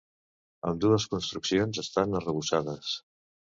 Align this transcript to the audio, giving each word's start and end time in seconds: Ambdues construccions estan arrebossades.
Ambdues 0.69 1.05
construccions 1.11 1.83
estan 1.85 2.19
arrebossades. 2.23 2.93